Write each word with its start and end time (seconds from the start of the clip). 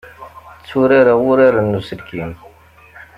Tturareɣ 0.63 1.19
uraren 1.29 1.67
n 1.75 1.79
uselkim. 1.79 2.31